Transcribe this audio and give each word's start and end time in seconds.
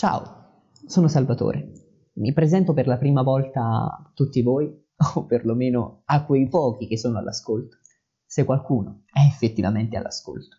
Ciao, 0.00 0.62
sono 0.86 1.08
Salvatore. 1.08 1.72
Mi 2.14 2.32
presento 2.32 2.72
per 2.72 2.86
la 2.86 2.96
prima 2.96 3.20
volta 3.20 3.60
a 3.60 4.10
tutti 4.14 4.40
voi, 4.40 4.66
o 5.14 5.26
perlomeno 5.26 6.00
a 6.06 6.24
quei 6.24 6.48
pochi 6.48 6.86
che 6.86 6.96
sono 6.96 7.18
all'ascolto, 7.18 7.76
se 8.24 8.46
qualcuno 8.46 9.02
è 9.12 9.18
effettivamente 9.28 9.98
all'ascolto. 9.98 10.56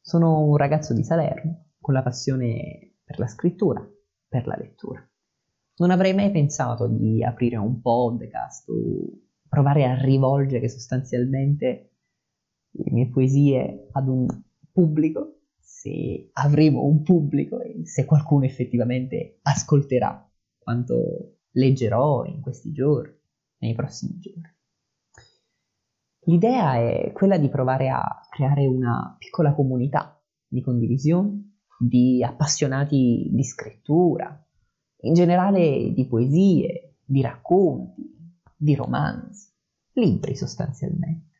Sono 0.00 0.38
un 0.44 0.56
ragazzo 0.56 0.94
di 0.94 1.02
Salerno 1.02 1.70
con 1.80 1.94
la 1.94 2.04
passione 2.04 2.98
per 3.02 3.18
la 3.18 3.26
scrittura, 3.26 3.84
per 4.28 4.46
la 4.46 4.54
lettura. 4.56 5.04
Non 5.78 5.90
avrei 5.90 6.14
mai 6.14 6.30
pensato 6.30 6.86
di 6.86 7.24
aprire 7.24 7.56
un 7.56 7.80
podcast 7.80 8.68
o 8.68 9.18
provare 9.48 9.82
a 9.84 10.00
rivolgere 10.00 10.68
sostanzialmente 10.68 11.96
le 12.70 12.92
mie 12.92 13.08
poesie 13.08 13.88
ad 13.90 14.06
un 14.06 14.28
pubblico 14.70 15.41
se 15.62 16.30
avremo 16.32 16.84
un 16.84 17.02
pubblico 17.02 17.60
e 17.60 17.86
se 17.86 18.04
qualcuno 18.04 18.44
effettivamente 18.44 19.38
ascolterà 19.42 20.30
quanto 20.58 21.38
leggerò 21.52 22.24
in 22.24 22.40
questi 22.40 22.72
giorni, 22.72 23.14
nei 23.58 23.74
prossimi 23.74 24.18
giorni. 24.18 24.56
L'idea 26.26 26.76
è 26.76 27.12
quella 27.12 27.36
di 27.36 27.48
provare 27.48 27.88
a 27.88 28.20
creare 28.30 28.66
una 28.66 29.16
piccola 29.18 29.54
comunità 29.54 30.22
di 30.46 30.60
condivisione, 30.62 31.56
di 31.78 32.22
appassionati 32.22 33.28
di 33.32 33.42
scrittura, 33.42 34.40
in 35.04 35.14
generale 35.14 35.92
di 35.92 36.06
poesie, 36.06 36.98
di 37.04 37.22
racconti, 37.22 38.02
di 38.56 38.74
romanzi, 38.76 39.50
libri 39.94 40.36
sostanzialmente. 40.36 41.30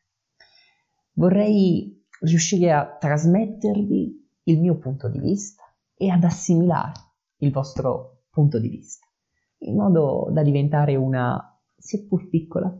Vorrei 1.13 2.05
riuscire 2.21 2.73
a 2.73 2.97
trasmettervi 2.97 4.22
il 4.43 4.59
mio 4.59 4.77
punto 4.77 5.09
di 5.09 5.19
vista 5.19 5.63
e 5.95 6.09
ad 6.09 6.23
assimilare 6.23 6.91
il 7.37 7.51
vostro 7.51 8.23
punto 8.29 8.59
di 8.59 8.69
vista, 8.69 9.05
in 9.59 9.75
modo 9.75 10.29
da 10.31 10.43
diventare 10.43 10.95
una, 10.95 11.59
seppur 11.75 12.27
piccola, 12.29 12.75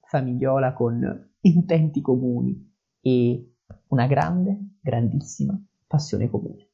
famigliola 0.00 0.72
con 0.72 1.34
intenti 1.40 2.00
comuni 2.00 2.70
e 3.00 3.56
una 3.88 4.06
grande, 4.06 4.76
grandissima 4.80 5.60
passione 5.86 6.28
comune. 6.30 6.70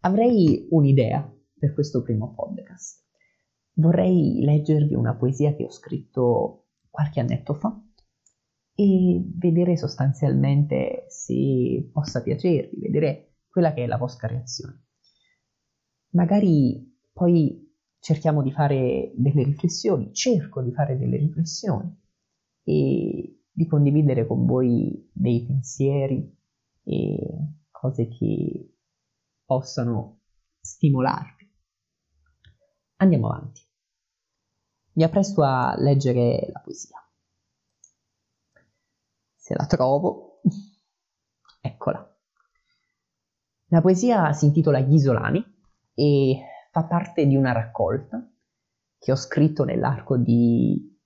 Avrei 0.00 0.66
un'idea 0.70 1.30
per 1.58 1.72
questo 1.72 2.02
primo 2.02 2.34
podcast. 2.34 3.02
Vorrei 3.74 4.40
leggervi 4.40 4.94
una 4.94 5.14
poesia 5.14 5.54
che 5.54 5.64
ho 5.64 5.70
scritto 5.70 6.66
qualche 6.90 7.20
annetto 7.20 7.54
fa 7.54 7.80
e 8.74 9.22
vedere 9.36 9.76
sostanzialmente 9.76 11.06
se 11.08 11.88
possa 11.92 12.22
piacervi, 12.22 12.80
vedere 12.80 13.36
quella 13.48 13.72
che 13.72 13.84
è 13.84 13.86
la 13.86 13.96
vostra 13.96 14.26
reazione. 14.26 14.86
Magari 16.10 16.92
poi 17.12 17.72
cerchiamo 18.00 18.42
di 18.42 18.50
fare 18.50 19.12
delle 19.14 19.44
riflessioni, 19.44 20.12
cerco 20.12 20.60
di 20.60 20.72
fare 20.72 20.98
delle 20.98 21.16
riflessioni 21.16 21.96
e 22.64 23.42
di 23.50 23.66
condividere 23.66 24.26
con 24.26 24.44
voi 24.44 25.08
dei 25.12 25.44
pensieri 25.46 26.36
e 26.82 27.16
cose 27.70 28.08
che 28.08 28.76
possano 29.44 30.22
stimolarvi. 30.60 31.52
Andiamo 32.96 33.28
avanti. 33.28 33.62
Mi 34.94 35.04
appresto 35.04 35.42
a 35.42 35.74
leggere 35.78 36.48
la 36.52 36.60
poesia 36.60 37.03
se 39.44 39.54
la 39.54 39.66
trovo. 39.66 40.40
Eccola. 41.60 42.16
La 43.66 43.82
poesia 43.82 44.32
si 44.32 44.46
intitola 44.46 44.80
Gli 44.80 44.94
Isolani 44.94 45.44
e 45.92 46.40
fa 46.70 46.84
parte 46.84 47.26
di 47.26 47.36
una 47.36 47.52
raccolta 47.52 48.26
che 48.98 49.12
ho 49.12 49.16
scritto 49.16 49.64
nell'arco 49.64 50.16
di, 50.16 50.98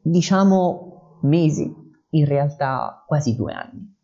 diciamo, 0.00 1.18
mesi, 1.22 1.74
in 2.10 2.24
realtà 2.24 3.02
quasi 3.04 3.34
due 3.34 3.52
anni. 3.52 3.96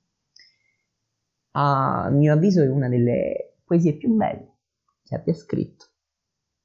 A 1.53 2.09
mio 2.11 2.33
avviso 2.33 2.63
è 2.63 2.69
una 2.69 2.89
delle 2.89 3.59
poesie 3.65 3.97
più 3.97 4.13
belle 4.17 4.57
che 5.05 5.15
abbia 5.15 5.35
scritto, 5.35 5.87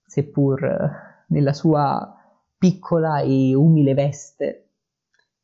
seppur 0.03 1.25
nella 1.27 1.53
sua 1.53 2.11
piccola 2.57 3.19
e 3.19 3.53
umile 3.53 3.93
veste 3.93 4.66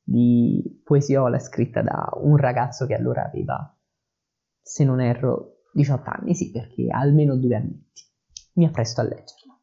di 0.03 0.81
poesiola 0.83 1.39
scritta 1.39 1.81
da 1.81 2.09
un 2.15 2.35
ragazzo 2.35 2.85
che 2.85 2.93
allora 2.93 3.25
aveva, 3.25 3.75
se 4.61 4.83
non 4.83 4.99
erro, 4.99 5.61
18 5.73 6.09
anni, 6.09 6.35
sì, 6.35 6.51
perché 6.51 6.87
almeno 6.89 7.35
due 7.37 7.55
annetti. 7.55 8.03
Mi 8.53 8.65
appresto 8.65 9.01
a 9.01 9.05
leggerla. 9.05 9.59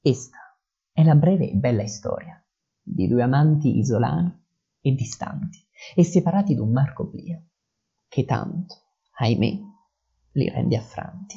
Esta 0.00 0.38
è 0.90 1.04
la 1.04 1.14
breve 1.14 1.50
e 1.50 1.54
bella 1.54 1.86
storia 1.86 2.44
di 2.82 3.06
due 3.06 3.22
amanti 3.22 3.78
isolani 3.78 4.44
e 4.80 4.92
distanti 4.94 5.64
e 5.94 6.02
separati 6.02 6.56
da 6.56 6.62
un 6.62 6.72
marco 6.72 7.04
oblio, 7.04 7.50
che 8.08 8.24
tanto, 8.24 8.74
ahimè, 9.12 9.60
li 10.32 10.48
rende 10.48 10.76
affranti, 10.76 11.36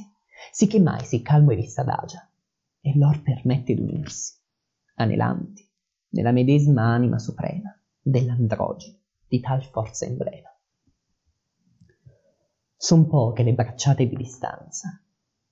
sicché 0.51 0.79
mai 0.79 1.03
si 1.05 1.21
calmo 1.21 1.51
e 1.51 1.55
vista 1.55 1.81
adagia, 1.81 2.27
e 2.79 2.97
lor 2.97 3.21
permette 3.21 3.75
d'unirsi, 3.75 4.39
anelanti 4.95 5.64
nella 6.15 6.31
medesima 6.31 6.83
anima 6.83 7.19
suprema 7.19 7.77
dell'androgeno 8.01 8.97
di 9.27 9.39
tal 9.41 9.63
forza 9.63 10.05
emblema. 10.05 10.49
Son 12.77 13.07
poche 13.07 13.43
le 13.43 13.53
bracciate 13.53 14.07
di 14.07 14.15
distanza, 14.15 15.01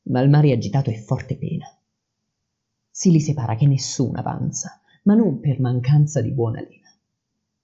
ma 0.04 0.22
il 0.22 0.30
mare 0.30 0.54
agitato 0.54 0.90
è 0.90 0.96
forte 0.96 1.38
pena. 1.38 1.66
Si 2.90 3.12
li 3.12 3.20
separa 3.20 3.56
che 3.56 3.68
nessuno 3.68 4.20
avanza, 4.20 4.80
ma 5.04 5.16
non 5.16 5.40
per 5.40 5.60
mancanza 5.60 6.22
di 6.22 6.32
buona 6.32 6.62
lena. 6.62 6.90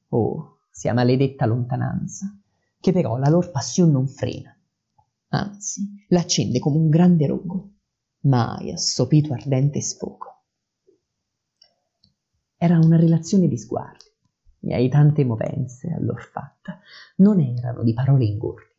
Oh, 0.09 0.59
sia 0.69 0.93
maledetta 0.93 1.45
lontananza, 1.45 2.37
che 2.79 2.91
però 2.91 3.17
la 3.17 3.29
lor 3.29 3.51
passion 3.51 3.91
non 3.91 4.07
frena, 4.07 4.53
anzi 5.29 6.05
l'accende 6.09 6.59
come 6.59 6.77
un 6.77 6.89
grande 6.89 7.27
rogo, 7.27 7.69
mai 8.21 8.71
assopito 8.71 9.33
ardente 9.33 9.81
sfogo. 9.81 10.38
Era 12.61 12.77
una 12.77 12.97
relazione 12.97 13.47
di 13.47 13.57
sguardi, 13.57 14.03
ai 14.73 14.89
tante 14.89 15.23
movenze 15.23 15.93
allor 15.93 16.21
fatta 16.21 16.77
non 17.19 17.39
erano 17.39 17.83
di 17.83 17.93
parole 17.93 18.25
ingordi, 18.25 18.75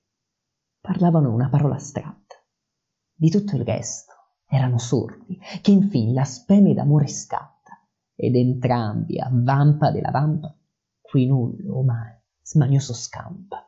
parlavano 0.79 1.33
una 1.33 1.49
parola 1.49 1.77
astratta. 1.77 2.35
Di 3.15 3.31
tutto 3.31 3.57
il 3.57 3.65
resto 3.65 4.13
erano 4.47 4.77
sordi, 4.77 5.41
che 5.63 5.71
infin 5.71 6.13
la 6.13 6.25
speme 6.25 6.75
d'amore 6.75 7.07
scatta, 7.07 7.83
ed 8.15 8.37
entrambi 8.37 9.19
a 9.19 9.31
vampa 9.33 9.91
della 9.91 10.11
vampa, 10.11 10.55
qui 11.01 11.25
nullo 11.25 11.79
omai 11.79 12.15
smanioso 12.43 12.93
scampa. 12.93 13.67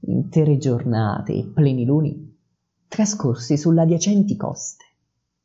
Intere 0.00 0.58
giornate 0.58 1.32
e 1.32 1.46
pleni 1.46 1.86
luni 1.86 2.38
trascorsi 2.86 3.56
sulle 3.56 3.80
adiacenti 3.80 4.36
coste, 4.36 4.84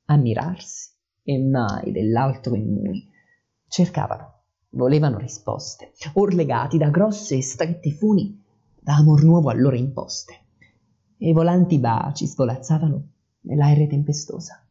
a 0.07 0.17
mirarsi 0.17 0.89
e 1.23 1.39
mai 1.39 1.93
dell'altro 1.93 2.55
immuni, 2.55 3.13
cercavano, 3.67 4.41
volevano 4.69 5.17
risposte, 5.17 5.93
or 6.13 6.33
legati 6.33 6.77
da 6.77 6.89
grosse 6.89 7.35
e 7.35 7.41
strette 7.41 7.91
funi, 7.91 8.43
da 8.79 8.95
amor 8.95 9.23
nuovo 9.23 9.49
a 9.49 9.53
loro 9.53 9.75
imposte. 9.75 10.33
E 11.17 11.29
i 11.29 11.33
volanti 11.33 11.79
baci 11.79 12.27
svolazzavano 12.27 13.07
nell'aere 13.41 13.87
tempestosa. 13.87 14.63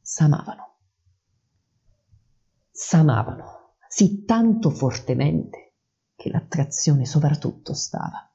S'amavano. 0.00 0.66
S'amavano, 2.70 3.74
sì 3.88 4.24
tanto 4.24 4.70
fortemente 4.70 5.72
che 6.14 6.30
l'attrazione 6.30 7.06
soprattutto 7.06 7.74
stava. 7.74 8.30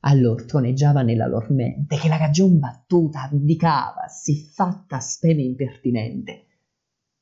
Allor 0.00 0.44
troneggiava 0.44 1.02
nella 1.02 1.26
lor 1.26 1.50
mente 1.50 1.96
che 1.96 2.08
la 2.08 2.16
ragion 2.16 2.58
battuta 2.58 3.22
abdicava, 3.22 4.06
fatta 4.52 5.00
speme 5.00 5.42
impertinente, 5.42 6.46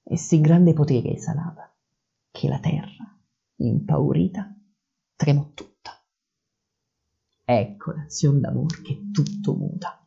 e 0.08 0.16
sì 0.16 0.40
grande 0.40 0.72
potere 0.72 1.14
esalava, 1.14 1.68
che 2.30 2.48
la 2.48 2.60
terra, 2.60 3.18
impaurita, 3.56 4.56
tremò 5.16 5.50
tutta. 5.52 6.00
Ecco 7.44 7.92
l'azione 7.92 8.38
d'amor 8.38 8.82
che 8.82 9.10
tutto 9.10 9.56
muta. 9.56 10.00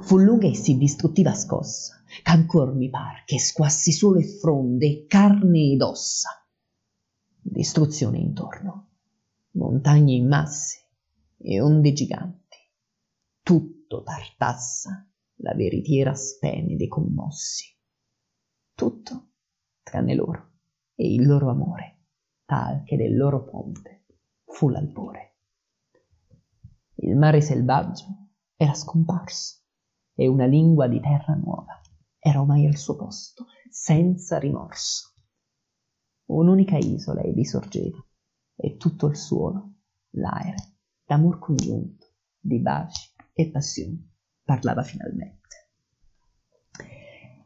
Fu 0.00 0.18
lunga 0.18 0.46
e 0.46 0.54
sì 0.54 0.78
distruttiva 0.78 1.34
scossa, 1.34 2.02
ch'ancor 2.22 2.74
mi 2.74 2.88
par 2.88 3.24
che 3.24 3.38
squassi 3.38 3.92
solo 3.92 4.18
e 4.18 4.24
fronde, 4.24 5.04
carne 5.06 5.72
ed 5.72 5.82
ossa. 5.82 6.30
Distruzione 7.38 8.18
intorno, 8.18 8.88
montagne 9.52 10.14
in 10.14 10.26
masse 10.26 10.88
e 11.36 11.60
onde 11.60 11.92
giganti. 11.92 12.56
Tutto 13.42 14.02
tartassa 14.02 15.06
la 15.36 15.54
veritiera 15.54 16.14
spene 16.14 16.76
dei 16.76 16.88
commossi 16.88 17.71
tutto 18.82 19.28
tranne 19.84 20.16
loro 20.16 20.54
e 20.96 21.14
il 21.14 21.24
loro 21.24 21.50
amore, 21.50 22.00
tal 22.44 22.82
che 22.82 22.96
del 22.96 23.16
loro 23.16 23.44
ponte 23.44 24.06
fu 24.44 24.70
l'albore. 24.70 25.36
Il 26.96 27.16
mare 27.16 27.40
selvaggio 27.40 28.06
era 28.56 28.74
scomparso 28.74 29.60
e 30.14 30.26
una 30.26 30.46
lingua 30.46 30.88
di 30.88 30.98
terra 30.98 31.34
nuova 31.34 31.80
era 32.18 32.40
ormai 32.40 32.66
al 32.66 32.76
suo 32.76 32.96
posto, 32.96 33.46
senza 33.70 34.38
rimorso. 34.38 35.12
Un'unica 36.26 36.76
isola 36.76 37.22
vi 37.22 37.44
sorgeva 37.44 38.04
e 38.56 38.76
tutto 38.78 39.06
il 39.06 39.16
suolo, 39.16 39.74
l'aere, 40.10 40.74
d'amor 41.04 41.38
congiunto, 41.38 42.14
di 42.36 42.58
baci 42.58 43.10
e 43.32 43.48
passioni, 43.48 44.12
parlava 44.42 44.82
finalmente. 44.82 45.40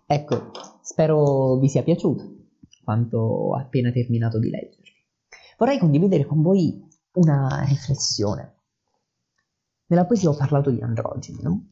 Ecco, 0.06 0.75
spero 0.86 1.58
vi 1.58 1.68
sia 1.68 1.82
piaciuto 1.82 2.34
quanto 2.84 3.18
ho 3.18 3.56
appena 3.56 3.90
terminato 3.90 4.38
di 4.38 4.50
leggervi. 4.50 4.94
Vorrei 5.58 5.78
condividere 5.78 6.24
con 6.24 6.42
voi 6.42 6.80
una 7.14 7.64
riflessione. 7.66 8.54
Nella 9.86 10.06
poesia 10.06 10.30
ho 10.30 10.36
parlato 10.36 10.70
di 10.70 10.80
androgeni, 10.80 11.42
no? 11.42 11.70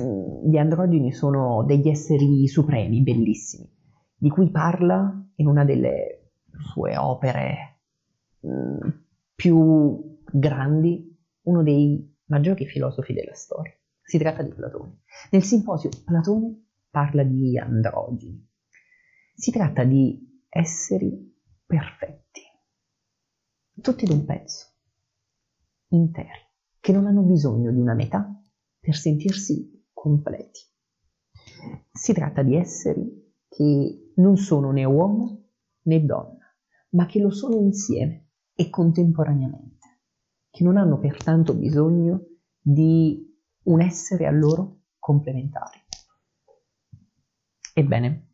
Mm, 0.00 0.50
gli 0.50 0.56
androgeni 0.56 1.12
sono 1.12 1.62
degli 1.64 1.88
esseri 1.88 2.48
supremi, 2.48 3.02
bellissimi, 3.02 3.70
di 4.16 4.30
cui 4.30 4.50
parla 4.50 5.24
in 5.36 5.46
una 5.46 5.64
delle 5.64 6.32
sue 6.72 6.96
opere 6.96 7.82
mm, 8.44 8.88
più 9.36 10.18
grandi 10.32 11.16
uno 11.42 11.62
dei 11.62 12.16
maggiori 12.24 12.66
filosofi 12.66 13.12
della 13.12 13.34
storia. 13.34 13.72
Si 14.02 14.18
tratta 14.18 14.42
di 14.42 14.52
Platone. 14.52 15.02
Nel 15.30 15.44
simposio 15.44 15.90
Platone 16.04 16.67
parla 16.90 17.22
di 17.22 17.58
androgeni. 17.58 18.46
Si 19.34 19.50
tratta 19.50 19.84
di 19.84 20.42
esseri 20.48 21.36
perfetti, 21.64 22.42
tutti 23.80 24.04
d'un 24.06 24.24
pezzo, 24.24 24.66
interi, 25.88 26.46
che 26.80 26.92
non 26.92 27.06
hanno 27.06 27.22
bisogno 27.22 27.70
di 27.70 27.78
una 27.78 27.94
metà 27.94 28.28
per 28.80 28.96
sentirsi 28.96 29.86
completi. 29.92 30.60
Si 31.92 32.12
tratta 32.12 32.42
di 32.42 32.56
esseri 32.56 33.34
che 33.48 34.12
non 34.16 34.36
sono 34.36 34.70
né 34.70 34.84
uomo 34.84 35.50
né 35.82 36.04
donna, 36.04 36.46
ma 36.90 37.06
che 37.06 37.20
lo 37.20 37.30
sono 37.30 37.60
insieme 37.60 38.30
e 38.54 38.70
contemporaneamente, 38.70 39.86
che 40.50 40.64
non 40.64 40.76
hanno 40.76 40.98
pertanto 40.98 41.54
bisogno 41.54 42.26
di 42.60 43.26
un 43.64 43.80
essere 43.80 44.26
a 44.26 44.30
loro 44.30 44.84
complementare. 44.98 45.87
Ebbene, 47.78 48.32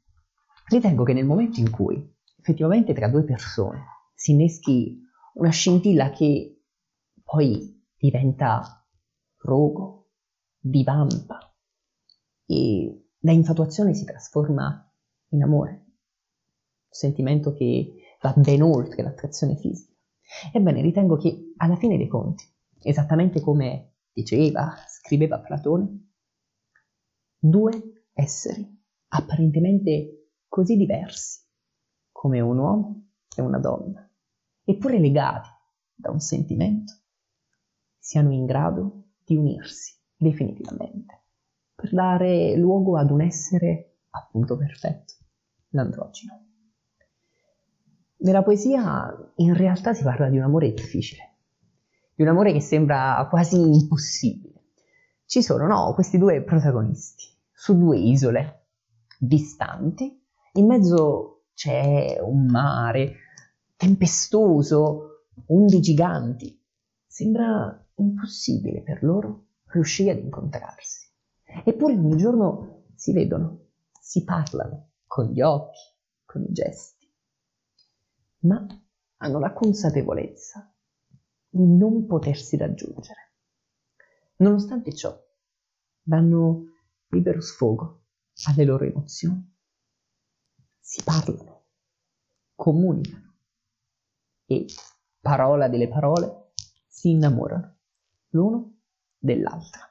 ritengo 0.68 1.04
che 1.04 1.12
nel 1.12 1.26
momento 1.26 1.60
in 1.60 1.70
cui 1.70 2.02
effettivamente 2.38 2.94
tra 2.94 3.08
due 3.08 3.24
persone 3.24 3.84
si 4.14 4.32
inneschi 4.32 4.98
una 5.34 5.50
scintilla 5.50 6.08
che 6.08 6.62
poi 7.22 7.84
diventa 7.94 8.88
rogo, 9.40 10.12
divampa 10.58 11.54
e 12.46 13.08
da 13.18 13.32
infatuazione 13.32 13.92
si 13.92 14.06
trasforma 14.06 14.90
in 15.32 15.42
amore, 15.42 15.70
un 15.72 16.88
sentimento 16.88 17.52
che 17.52 17.96
va 18.22 18.32
ben 18.34 18.62
oltre 18.62 19.02
l'attrazione 19.02 19.58
fisica. 19.58 19.92
Ebbene, 20.54 20.80
ritengo 20.80 21.18
che 21.18 21.52
alla 21.58 21.76
fine 21.76 21.98
dei 21.98 22.08
conti, 22.08 22.50
esattamente 22.80 23.42
come 23.42 23.96
diceva, 24.10 24.74
scriveva 24.88 25.38
Platone, 25.38 26.12
due 27.38 28.06
esseri 28.14 28.83
apparentemente 29.16 30.30
così 30.48 30.76
diversi 30.76 31.42
come 32.10 32.40
un 32.40 32.58
uomo 32.58 33.08
e 33.36 33.42
una 33.42 33.58
donna, 33.58 34.08
eppure 34.64 34.98
legati 34.98 35.48
da 35.94 36.10
un 36.10 36.20
sentimento, 36.20 36.92
siano 37.98 38.32
in 38.32 38.44
grado 38.44 39.04
di 39.24 39.36
unirsi 39.36 39.94
definitivamente 40.16 41.22
per 41.74 41.92
dare 41.92 42.56
luogo 42.56 42.98
ad 42.98 43.10
un 43.10 43.20
essere 43.20 43.98
appunto 44.10 44.56
perfetto, 44.56 45.14
l'androgeno. 45.70 46.42
Nella 48.18 48.42
poesia 48.42 49.32
in 49.36 49.54
realtà 49.54 49.92
si 49.92 50.02
parla 50.02 50.28
di 50.28 50.38
un 50.38 50.44
amore 50.44 50.72
difficile, 50.72 51.36
di 52.14 52.22
un 52.22 52.28
amore 52.28 52.52
che 52.52 52.60
sembra 52.60 53.26
quasi 53.28 53.56
impossibile. 53.60 54.62
Ci 55.26 55.42
sono, 55.42 55.66
no, 55.66 55.92
questi 55.94 56.16
due 56.16 56.42
protagonisti 56.42 57.26
su 57.52 57.76
due 57.76 57.98
isole 57.98 58.63
distanti, 59.26 60.22
in 60.52 60.66
mezzo 60.66 61.46
c'è 61.54 62.18
un 62.20 62.46
mare 62.46 63.16
tempestoso, 63.76 65.26
onde 65.46 65.80
giganti. 65.80 66.60
Sembra 67.06 67.86
impossibile 67.96 68.82
per 68.82 69.02
loro 69.02 69.46
riuscire 69.66 70.10
ad 70.10 70.18
incontrarsi. 70.18 71.10
Eppure 71.64 71.94
ogni 71.94 72.16
giorno 72.16 72.84
si 72.94 73.12
vedono, 73.12 73.66
si 74.00 74.24
parlano 74.24 74.90
con 75.06 75.26
gli 75.26 75.40
occhi, 75.40 75.80
con 76.24 76.42
i 76.42 76.52
gesti, 76.52 77.08
ma 78.40 78.66
hanno 79.18 79.38
la 79.38 79.52
consapevolezza 79.52 80.74
di 81.48 81.64
non 81.64 82.06
potersi 82.06 82.56
raggiungere. 82.56 83.32
Nonostante 84.36 84.92
ciò, 84.92 85.16
danno 86.02 86.64
libero 87.08 87.40
sfogo 87.40 88.03
alle 88.46 88.64
loro 88.64 88.84
emozioni. 88.84 89.52
Si 90.78 91.02
parlano, 91.02 91.66
comunicano 92.54 93.34
e, 94.46 94.66
parola 95.20 95.68
delle 95.68 95.88
parole, 95.88 96.52
si 96.86 97.10
innamorano 97.10 97.78
l'uno 98.30 98.80
dell'altra. 99.18 99.88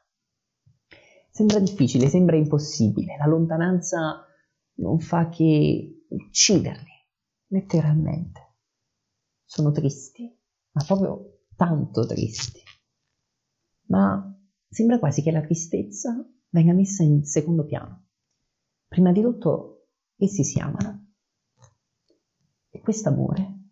Sembra 1.30 1.60
difficile, 1.60 2.08
sembra 2.10 2.36
impossibile, 2.36 3.18
la 3.18 3.26
lontananza 3.26 4.24
non 4.76 5.00
fa 5.00 5.30
che 5.30 6.06
ucciderli, 6.10 6.92
letteralmente. 7.48 8.42
Sono 9.44 9.72
tristi, 9.72 10.32
ma 10.72 10.84
proprio 10.86 11.46
tanto 11.56 12.06
tristi. 12.06 12.62
Ma 13.88 14.32
sembra 14.70 15.00
quasi 15.00 15.24
che 15.24 15.32
la 15.32 15.42
tristezza 15.42 16.24
venga 16.50 16.74
messa 16.74 17.04
in 17.04 17.26
secondo 17.26 17.66
piano 17.66 18.03
Prima 18.94 19.12
di 19.12 19.24
tutto, 19.24 19.88
essi 20.18 20.44
si 20.44 20.60
amano. 20.60 21.14
E 22.70 22.80
quest'amore 22.80 23.70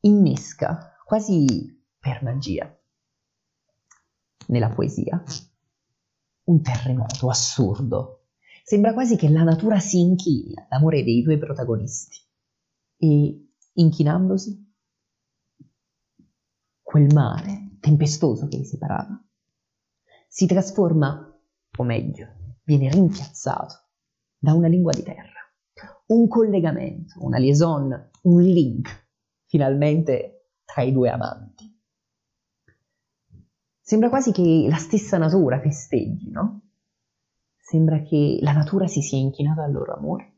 innesca 0.00 0.96
quasi 1.04 1.80
per 1.96 2.24
magia 2.24 2.76
nella 4.48 4.68
poesia 4.70 5.22
un 6.46 6.60
terremoto 6.60 7.30
assurdo. 7.30 8.30
Sembra 8.64 8.94
quasi 8.94 9.14
che 9.14 9.28
la 9.28 9.44
natura 9.44 9.78
si 9.78 10.00
inchini 10.00 10.54
all'amore 10.56 11.04
dei 11.04 11.22
due 11.22 11.38
protagonisti 11.38 12.18
e, 12.96 13.48
inchinandosi, 13.74 14.74
quel 16.82 17.14
mare 17.14 17.76
tempestoso 17.78 18.48
che 18.48 18.56
li 18.56 18.64
separava 18.64 19.24
si 20.26 20.46
trasforma, 20.46 21.40
o 21.76 21.82
meglio, 21.84 22.58
viene 22.64 22.90
rimpiazzato 22.90 23.82
da 24.44 24.52
una 24.52 24.68
lingua 24.68 24.92
di 24.92 25.02
terra, 25.02 25.40
un 26.08 26.28
collegamento, 26.28 27.14
una 27.24 27.38
liaison, 27.38 28.10
un 28.24 28.42
link, 28.42 29.08
finalmente 29.46 30.50
tra 30.66 30.82
i 30.82 30.92
due 30.92 31.08
amanti. 31.08 31.72
Sembra 33.80 34.10
quasi 34.10 34.32
che 34.32 34.66
la 34.68 34.76
stessa 34.76 35.16
natura 35.16 35.58
festeggi, 35.60 36.30
no? 36.30 36.60
Sembra 37.56 38.02
che 38.02 38.38
la 38.42 38.52
natura 38.52 38.86
si 38.86 39.00
sia 39.00 39.18
inchinata 39.18 39.64
al 39.64 39.72
loro 39.72 39.94
amore 39.94 40.32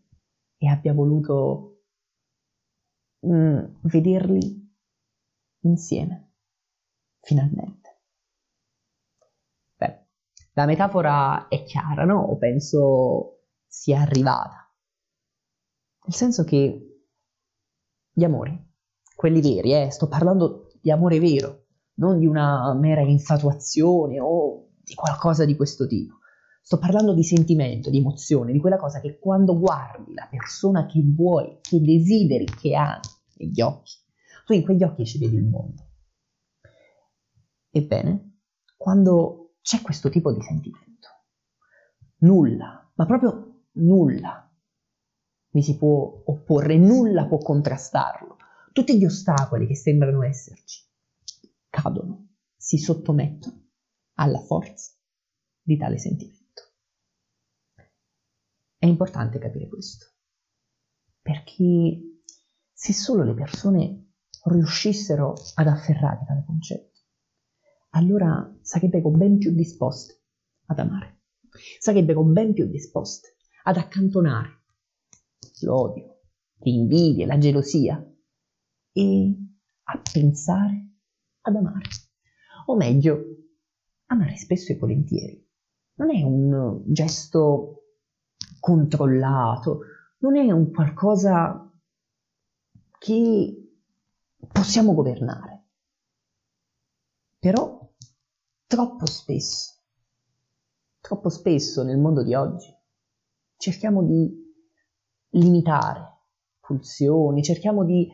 e 0.57 0.69
abbia 0.69 0.93
voluto 0.93 1.81
mm, 3.27 3.59
vederli 3.83 4.73
insieme, 5.63 6.31
finalmente. 7.23 7.99
Beh, 9.77 10.07
la 10.53 10.65
metafora 10.65 11.49
è 11.49 11.65
chiara, 11.65 12.05
no? 12.05 12.37
Penso 12.37 13.36
sia 13.77 14.01
arrivata. 14.01 14.73
Nel 16.07 16.15
senso 16.15 16.45
che 16.45 17.03
gli 18.11 18.25
amori, 18.25 18.59
quelli 19.15 19.43
veri, 19.43 19.75
eh, 19.75 19.91
sto 19.91 20.09
parlando 20.09 20.71
di 20.81 20.91
amore 20.91 21.21
vero, 21.21 21.67
non 21.97 22.19
di 22.19 22.27
una 22.27 22.73
mera 22.73 23.03
infatuazione 23.03 24.19
o 24.19 24.71
di 24.83 24.95
qualcosa 24.95 25.45
di 25.45 25.57
questo 25.57 25.87
tipo. 25.87 26.21
Sto 26.63 26.79
parlando 26.79 27.13
di 27.13 27.23
sentimento, 27.23 27.91
di 27.91 27.99
emozione, 27.99 28.53
di 28.53 28.59
quella 28.59 28.79
cosa 28.79 29.01
che 29.01 29.19
quando 29.19 29.59
guardi 29.59 30.15
la 30.15 30.27
persona 30.31 30.87
che 30.87 31.03
vuoi, 31.05 31.59
che 31.61 31.79
desideri, 31.79 32.47
che 32.47 32.75
hai 32.75 32.99
negli 33.37 33.61
occhi, 33.61 33.93
tu 34.47 34.55
in 34.55 34.63
quegli 34.63 34.85
occhi 34.85 35.05
ci 35.05 35.19
vedi 35.19 35.37
il 35.37 35.45
mondo. 35.45 35.83
Ebbene, 37.71 38.39
quando 38.75 39.57
c'è 39.61 39.83
questo 39.83 40.09
tipo 40.09 40.33
di 40.33 40.41
sentimento, 40.41 41.09
nulla, 42.21 42.91
ma 42.95 43.05
proprio 43.05 43.56
nulla 43.77 44.47
vi 45.57 45.63
si 45.63 45.79
può 45.79 46.23
opporre, 46.27 46.77
nulla 46.77 47.27
può 47.27 47.39
contrastarlo. 47.39 48.37
Tutti 48.73 48.99
gli 48.99 49.07
ostacoli 49.07 49.67
che 49.67 49.75
sembrano 49.75 50.23
esserci 50.23 50.85
cadono, 51.71 52.35
si 52.55 52.77
sottomettono 52.77 53.69
alla 54.17 54.39
forza 54.41 54.93
di 55.63 55.79
tale 55.79 55.97
sentimento. 55.97 56.63
È 58.77 58.85
importante 58.85 59.39
capire 59.39 59.67
questo, 59.69 60.07
perché 61.23 62.21
se 62.73 62.93
solo 62.93 63.25
le 63.25 63.33
persone 63.33 64.13
riuscissero 64.45 65.33
ad 65.55 65.69
afferrare 65.69 66.25
tale 66.27 66.45
concetto, 66.45 67.01
allora 67.91 68.55
sarebbero 68.61 69.11
ben 69.11 69.39
più 69.39 69.55
disposte 69.55 70.23
ad 70.67 70.79
amare, 70.79 71.23
sarebbero 71.79 72.23
ben 72.25 72.53
più 72.53 72.67
disposte 72.67 73.36
ad 73.69 73.77
accantonare 73.77 74.61
l'odio, 75.63 76.21
l'invidia, 76.59 77.27
la 77.27 77.39
gelosia 77.39 78.01
e 78.93 79.37
a 79.83 80.03
pensare 80.13 80.91
ad 81.41 81.57
amare. 81.57 81.89
O 82.67 82.77
meglio, 82.77 83.23
amare 84.07 84.37
spesso 84.37 84.73
e 84.73 84.77
volentieri. 84.77 85.45
Non 85.95 86.15
è 86.15 86.23
un 86.23 86.83
gesto 86.87 87.95
controllato, 88.61 89.81
non 90.19 90.37
è 90.37 90.51
un 90.53 90.71
qualcosa 90.71 91.69
che 92.99 93.71
possiamo 94.53 94.95
governare. 94.95 95.65
Però 97.39 97.93
troppo 98.67 99.07
spesso, 99.07 99.75
troppo 101.01 101.29
spesso 101.31 101.83
nel 101.83 101.99
mondo 101.99 102.23
di 102.23 102.35
oggi 102.35 102.76
cerchiamo 103.57 104.05
di 104.05 104.45
limitare 105.31 106.15
pulsioni, 106.61 107.43
cerchiamo 107.43 107.85
di 107.85 108.09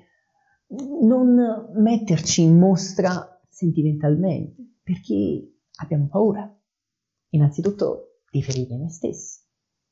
non 1.01 1.71
metterci 1.75 2.43
in 2.43 2.59
mostra 2.59 3.41
sentimentalmente, 3.49 4.79
perché 4.83 5.61
abbiamo 5.77 6.09
paura, 6.09 6.51
innanzitutto, 7.31 8.21
di 8.31 8.43
ferire 8.43 8.77
noi 8.77 8.91
stessi, 8.91 9.41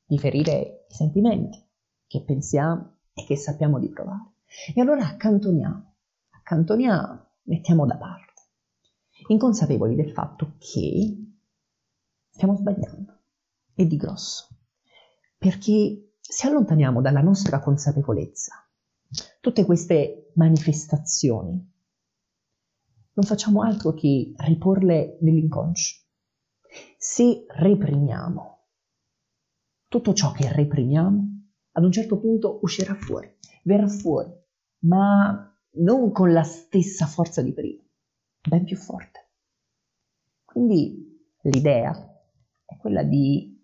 di 0.03 0.17
ferire 0.17 0.85
i 0.89 0.93
sentimenti 0.93 1.63
che 2.07 2.23
pensiamo 2.23 2.97
e 3.13 3.23
che 3.23 3.35
sappiamo 3.35 3.79
di 3.79 3.89
provare. 3.89 4.33
E 4.73 4.81
allora 4.81 5.05
accantoniamo, 5.05 5.95
accantoniamo, 6.31 7.27
mettiamo 7.43 7.85
da 7.85 7.97
parte, 7.97 8.41
inconsapevoli 9.27 9.95
del 9.95 10.11
fatto 10.11 10.55
che 10.57 11.17
stiamo 12.29 12.55
sbagliando 12.55 13.19
e 13.75 13.85
di 13.85 13.95
grosso, 13.95 14.47
perché 15.41 16.17
se 16.19 16.47
allontaniamo 16.47 17.01
dalla 17.01 17.21
nostra 17.21 17.59
consapevolezza 17.61 18.63
tutte 19.39 19.65
queste 19.65 20.33
manifestazioni, 20.35 21.67
non 23.13 23.25
facciamo 23.25 23.63
altro 23.63 23.95
che 23.95 24.33
riporle 24.35 25.17
nell'inconscio. 25.21 26.05
Se 26.95 27.45
reprimiamo 27.47 28.67
tutto 29.87 30.13
ciò 30.13 30.31
che 30.31 30.53
reprimiamo, 30.53 31.49
ad 31.71 31.83
un 31.83 31.91
certo 31.91 32.19
punto 32.19 32.59
uscirà 32.61 32.93
fuori, 32.93 33.35
verrà 33.63 33.87
fuori, 33.87 34.31
ma 34.83 35.59
non 35.77 36.11
con 36.11 36.33
la 36.33 36.43
stessa 36.43 37.07
forza 37.07 37.41
di 37.41 37.51
prima, 37.51 37.81
ben 38.47 38.63
più 38.63 38.77
forte. 38.77 39.31
Quindi 40.45 41.19
l'idea 41.41 41.91
è 42.63 42.77
quella 42.77 43.01
di 43.01 43.59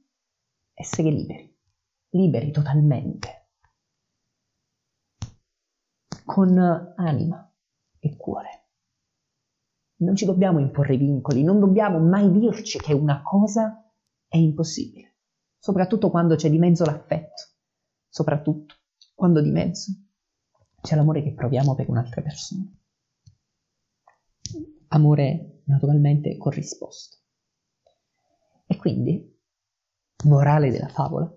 essere 0.74 1.12
liberi, 1.12 1.47
liberi 2.10 2.52
totalmente, 2.52 3.50
con 6.26 6.58
anima 6.96 7.54
e 8.00 8.16
cuore. 8.16 8.50
Non 10.00 10.16
ci 10.16 10.26
dobbiamo 10.26 10.60
imporre 10.60 10.98
vincoli, 10.98 11.44
non 11.44 11.60
dobbiamo 11.60 12.00
mai 12.00 12.32
dirci 12.32 12.78
che 12.80 12.94
una 12.94 13.22
cosa 13.22 13.92
è 14.28 14.38
impossibile 14.38 15.08
soprattutto 15.68 16.10
quando 16.10 16.36
c'è 16.36 16.50
di 16.50 16.60
mezzo 16.60 16.86
l'affetto, 16.86 17.44
soprattutto 18.08 18.76
quando 19.14 19.42
di 19.42 19.52
mezzo 19.52 19.92
c'è 20.80 20.96
l'amore 20.96 21.22
che 21.22 21.34
proviamo 21.34 21.76
per 21.76 21.90
un'altra 21.90 22.22
persona. 22.22 22.66
Amore 24.90 25.64
naturalmente 25.66 26.38
corrisposto. 26.38 27.18
E 28.66 28.78
quindi, 28.78 29.38
morale 30.24 30.72
della 30.72 30.88
favola, 30.88 31.30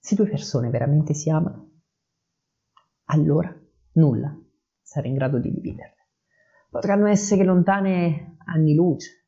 se 0.00 0.14
due 0.14 0.26
persone 0.26 0.70
veramente 0.70 1.12
si 1.12 1.30
amano, 1.30 1.82
allora 3.04 3.54
nulla 3.92 4.36
sarà 4.80 5.06
in 5.06 5.14
grado 5.14 5.38
di 5.38 5.52
dividerle. 5.52 6.08
Potranno 6.70 7.06
essere 7.06 7.44
lontane 7.44 8.36
anni 8.46 8.74
luce, 8.74 9.26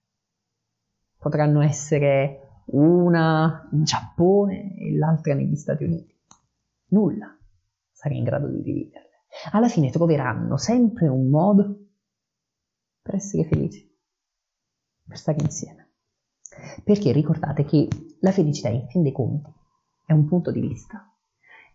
potranno 1.18 1.60
essere 1.60 2.62
una 2.66 3.68
in 3.72 3.84
Giappone 3.84 4.76
e 4.78 4.96
l'altra 4.96 5.34
negli 5.34 5.56
Stati 5.56 5.84
Uniti. 5.84 6.18
Nulla 6.86 7.36
sarà 7.90 8.14
in 8.14 8.24
grado 8.24 8.48
di 8.48 8.62
dividerle. 8.62 9.10
Alla 9.52 9.68
fine 9.68 9.90
troveranno 9.90 10.56
sempre 10.56 11.08
un 11.08 11.28
modo 11.28 11.88
per 13.02 13.16
essere 13.16 13.44
felici, 13.44 13.88
per 15.06 15.18
stare 15.18 15.42
insieme. 15.42 15.90
Perché 16.84 17.12
ricordate 17.12 17.64
che 17.64 17.88
la 18.20 18.30
felicità, 18.30 18.68
in 18.68 18.86
fin 18.88 19.02
dei 19.02 19.12
conti, 19.12 19.50
è 20.12 20.14
un 20.14 20.26
punto 20.26 20.50
di 20.50 20.60
vista 20.60 21.10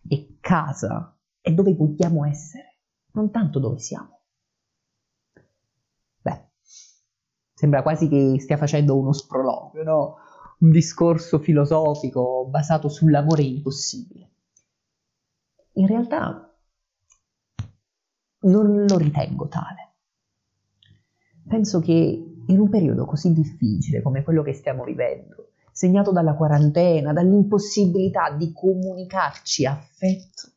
e 0.08 0.38
casa 0.40 1.16
è 1.40 1.52
dove 1.52 1.74
vogliamo 1.74 2.24
essere, 2.24 2.78
non 3.12 3.30
tanto 3.30 3.58
dove 3.58 3.78
siamo. 3.78 4.20
Beh, 6.22 6.50
sembra 7.52 7.82
quasi 7.82 8.08
che 8.08 8.40
stia 8.40 8.56
facendo 8.56 8.96
uno 8.96 9.12
sproloquio, 9.12 9.82
no? 9.82 10.16
un 10.60 10.70
discorso 10.70 11.38
filosofico 11.38 12.46
basato 12.48 12.88
sull'amore 12.88 13.42
impossibile. 13.42 14.30
In 15.74 15.86
realtà 15.86 16.52
non 18.40 18.84
lo 18.86 18.98
ritengo 18.98 19.46
tale. 19.48 19.94
Penso 21.46 21.80
che 21.80 21.94
in 22.46 22.60
un 22.60 22.68
periodo 22.68 23.04
così 23.04 23.32
difficile 23.32 24.02
come 24.02 24.22
quello 24.22 24.42
che 24.42 24.52
stiamo 24.52 24.84
vivendo, 24.84 25.47
segnato 25.78 26.10
dalla 26.10 26.34
quarantena, 26.34 27.12
dall'impossibilità 27.12 28.32
di 28.32 28.52
comunicarci 28.52 29.64
affetto 29.64 30.48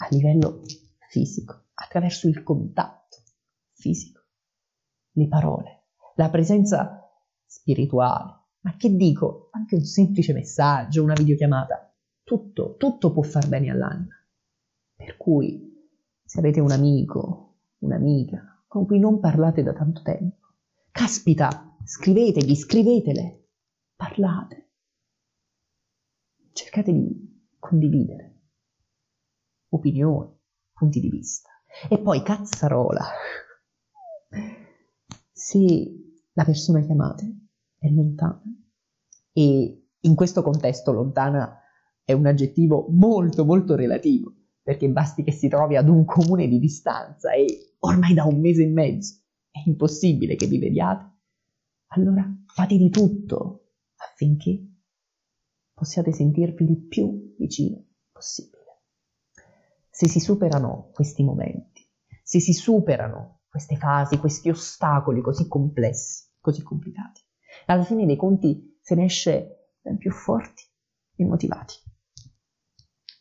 a 0.00 0.08
livello 0.10 0.62
fisico, 1.08 1.66
attraverso 1.74 2.26
il 2.26 2.42
contatto 2.42 3.18
fisico, 3.74 4.22
le 5.12 5.28
parole, 5.28 5.84
la 6.16 6.30
presenza 6.30 7.00
spirituale, 7.46 8.40
ma 8.62 8.74
che 8.76 8.92
dico, 8.92 9.50
anche 9.52 9.76
un 9.76 9.84
semplice 9.84 10.32
messaggio, 10.32 11.04
una 11.04 11.14
videochiamata, 11.14 11.94
tutto, 12.24 12.74
tutto 12.76 13.12
può 13.12 13.22
far 13.22 13.46
bene 13.46 13.70
all'anima. 13.70 14.16
Per 14.96 15.16
cui, 15.16 15.62
se 16.24 16.40
avete 16.40 16.58
un 16.58 16.72
amico, 16.72 17.58
un'amica 17.78 18.64
con 18.66 18.84
cui 18.84 18.98
non 18.98 19.20
parlate 19.20 19.62
da 19.62 19.72
tanto 19.72 20.02
tempo, 20.02 20.54
caspita, 20.90 21.76
scrivetegli, 21.84 22.56
scrivetele, 22.56 23.45
parlate. 23.96 24.70
Cercate 26.52 26.92
di 26.92 27.54
condividere 27.58 28.34
opinioni, 29.70 30.30
punti 30.72 31.00
di 31.00 31.10
vista. 31.10 31.50
E 31.88 31.98
poi, 31.98 32.22
cazzarola, 32.22 33.04
se 35.32 35.56
la 36.32 36.44
persona 36.44 36.80
chiamate 36.80 37.48
è 37.78 37.88
lontana. 37.88 38.42
E 39.32 39.88
in 39.98 40.14
questo 40.14 40.42
contesto 40.42 40.92
lontana 40.92 41.60
è 42.04 42.12
un 42.12 42.26
aggettivo 42.26 42.86
molto 42.90 43.44
molto 43.44 43.74
relativo, 43.74 44.32
perché 44.62 44.88
basti 44.88 45.22
che 45.22 45.32
si 45.32 45.48
trovi 45.48 45.76
ad 45.76 45.88
un 45.88 46.04
comune 46.04 46.46
di 46.48 46.58
distanza 46.58 47.32
e 47.32 47.74
ormai 47.80 48.14
da 48.14 48.24
un 48.24 48.40
mese 48.40 48.62
e 48.62 48.68
mezzo 48.68 49.20
è 49.50 49.62
impossibile 49.66 50.36
che 50.36 50.46
vi 50.46 50.58
vediate. 50.58 51.14
Allora 51.88 52.26
fate 52.46 52.76
di 52.76 52.88
tutto 52.90 53.65
affinché 54.16 54.66
possiate 55.74 56.10
sentirvi 56.10 56.64
il 56.64 56.86
più 56.86 57.34
vicino 57.36 57.84
possibile. 58.10 58.54
Se 59.90 60.08
si 60.08 60.20
superano 60.20 60.90
questi 60.92 61.22
momenti, 61.22 61.86
se 62.22 62.40
si 62.40 62.54
superano 62.54 63.42
queste 63.46 63.76
fasi, 63.76 64.16
questi 64.18 64.48
ostacoli 64.48 65.20
così 65.20 65.46
complessi, 65.46 66.30
così 66.40 66.62
complicati, 66.62 67.20
alla 67.66 67.84
fine 67.84 68.06
dei 68.06 68.16
conti 68.16 68.78
se 68.80 68.94
ne 68.94 69.04
esce 69.04 69.74
ben 69.82 69.98
più 69.98 70.10
forti 70.10 70.64
e 71.14 71.24
motivati. 71.24 71.74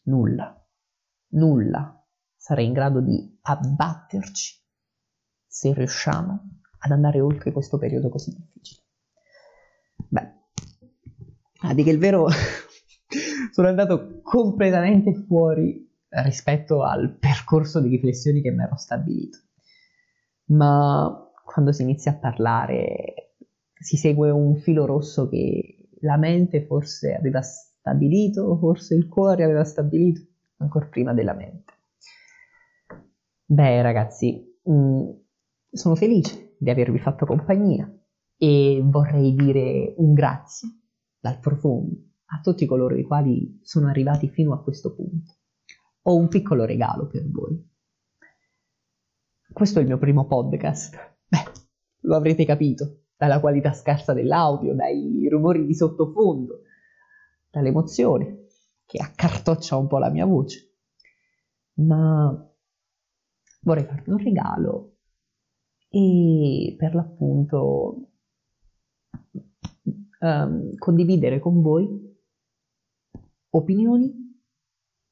Nulla, 0.04 0.66
nulla 1.34 2.08
sarà 2.36 2.62
in 2.62 2.74
grado 2.74 3.02
di 3.02 3.38
abbatterci 3.42 4.64
se 5.46 5.74
riusciamo 5.74 6.50
ad 6.80 6.92
andare 6.92 7.20
oltre 7.20 7.52
questo 7.52 7.78
periodo 7.78 8.10
così 8.10 8.34
difficile. 8.34 8.85
Beh, 11.66 11.72
a 11.72 11.74
dire 11.74 11.90
il 11.90 11.98
vero, 11.98 12.28
sono 13.52 13.68
andato 13.68 14.20
completamente 14.22 15.14
fuori 15.14 15.84
rispetto 16.10 16.84
al 16.84 17.18
percorso 17.18 17.82
di 17.82 17.90
riflessioni 17.90 18.42
che 18.42 18.52
mi 18.52 18.64
ero 18.64 18.78
stabilito. 18.78 19.40
Ma 20.48 21.32
quando 21.44 21.72
si 21.72 21.82
inizia 21.82 22.12
a 22.12 22.16
parlare 22.16 23.34
si 23.74 23.98
segue 23.98 24.30
un 24.30 24.56
filo 24.58 24.86
rosso 24.86 25.28
che 25.28 25.90
la 26.02 26.18
mente 26.18 26.66
forse 26.66 27.16
aveva 27.16 27.42
stabilito, 27.42 28.58
forse 28.58 28.96
il 28.96 29.08
cuore 29.08 29.44
aveva 29.44 29.64
stabilito, 29.64 30.22
ancora 30.58 30.86
prima 30.86 31.14
della 31.14 31.34
mente. 31.34 31.74
Beh 33.48 33.82
ragazzi, 33.82 34.60
mm, 34.70 35.10
sono 35.72 35.96
felice 35.96 36.56
di 36.60 36.70
avervi 36.70 37.00
fatto 37.00 37.26
compagnia 37.26 37.92
e 38.38 38.82
vorrei 38.84 39.34
dire 39.34 39.94
un 39.98 40.14
grazie 40.14 40.70
dal 41.26 41.40
profondo 41.40 41.96
a 42.26 42.40
tutti 42.40 42.68
coloro 42.68 42.96
i 42.96 43.02
quali 43.02 43.60
sono 43.64 43.88
arrivati 43.88 44.30
fino 44.30 44.54
a 44.54 44.62
questo 44.62 44.94
punto. 44.94 45.38
Ho 46.04 46.16
un 46.16 46.28
piccolo 46.28 46.66
regalo 46.66 47.08
per 47.08 47.28
voi. 47.32 47.68
Questo 49.52 49.80
è 49.80 49.82
il 49.82 49.88
mio 49.88 49.98
primo 49.98 50.28
podcast. 50.28 50.96
Beh, 51.28 51.52
lo 52.02 52.16
avrete 52.16 52.46
capito 52.46 53.06
dalla 53.18 53.40
qualità 53.40 53.74
scarsa 53.74 54.14
dell'audio, 54.14 54.76
dai 54.76 55.28
rumori 55.28 55.66
di 55.66 55.74
sottofondo, 55.74 56.62
dall'emozione 57.50 58.46
che 58.86 59.00
accartoccia 59.00 59.78
un 59.78 59.88
po' 59.88 59.98
la 59.98 60.12
mia 60.12 60.26
voce. 60.26 60.76
Ma 61.78 62.54
vorrei 63.62 63.86
farvi 63.86 64.12
un 64.12 64.18
regalo 64.18 64.98
e 65.90 66.76
per 66.78 66.94
l'appunto 66.94 68.12
um, 70.20 70.76
condividere 70.78 71.40
con 71.40 71.62
voi 71.62 72.14
opinioni 73.50 74.24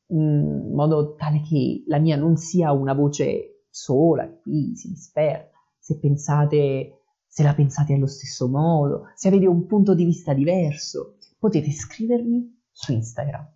in 0.08 0.72
modo 0.74 1.16
tale 1.16 1.42
che 1.42 1.84
la 1.88 1.98
mia 1.98 2.16
non 2.16 2.36
sia 2.36 2.72
una 2.72 2.94
voce 2.94 3.66
sola, 3.70 4.30
qui 4.30 4.76
si 4.76 4.90
disperda. 4.90 5.50
Se 5.80 5.98
pensate, 5.98 7.04
se 7.26 7.44
la 7.44 7.54
pensate 7.54 7.94
allo 7.94 8.08
stesso 8.08 8.48
modo, 8.48 9.06
se 9.16 9.28
avete 9.28 9.48
un 9.48 9.66
punto 9.66 9.96
di 9.96 10.06
vista 10.06 10.34
diverso, 10.34 11.18
potete 11.40 11.72
scrivermi 11.72 12.62
su 12.72 12.92
Instagram. 12.92 13.48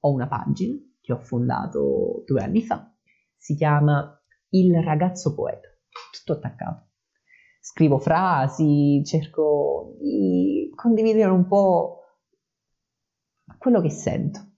Ho 0.00 0.10
una 0.10 0.26
pagina 0.26 0.76
che 1.00 1.12
ho 1.12 1.18
fondato 1.18 2.24
due 2.26 2.42
anni 2.42 2.62
fa, 2.62 2.92
si 3.36 3.54
chiama 3.54 4.20
Il 4.50 4.74
ragazzo 4.82 5.34
poeta, 5.34 5.68
tutto 6.12 6.32
attaccato. 6.32 6.91
Scrivo 7.82 7.98
frasi, 7.98 9.02
cerco 9.04 9.96
di 9.98 10.70
condividere 10.72 11.32
un 11.32 11.48
po' 11.48 12.02
quello 13.58 13.80
che 13.80 13.90
sento 13.90 14.52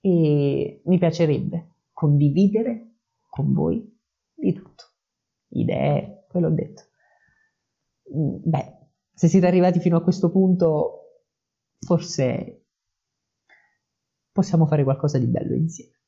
e 0.00 0.80
mi 0.82 0.98
piacerebbe 0.98 1.74
condividere 1.92 2.94
con 3.28 3.52
voi 3.52 3.94
di 4.32 4.54
tutto, 4.54 4.84
idee, 5.48 6.24
quello 6.30 6.46
ho 6.46 6.50
detto. 6.50 6.84
Mm, 8.16 8.36
beh, 8.42 8.78
se 9.12 9.28
siete 9.28 9.46
arrivati 9.46 9.78
fino 9.78 9.98
a 9.98 10.02
questo 10.02 10.30
punto, 10.30 11.26
forse 11.78 12.68
possiamo 14.32 14.64
fare 14.64 14.82
qualcosa 14.82 15.18
di 15.18 15.26
bello 15.26 15.54
insieme. 15.54 16.00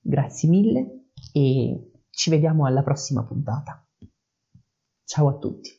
Grazie 0.00 0.48
mille 0.48 1.10
e 1.34 1.90
ci 2.08 2.30
vediamo 2.30 2.64
alla 2.64 2.82
prossima 2.82 3.22
puntata. 3.22 3.82
Ciao 5.08 5.26
a 5.28 5.38
tutti. 5.38 5.77